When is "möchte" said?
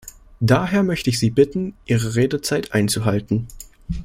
0.81-1.11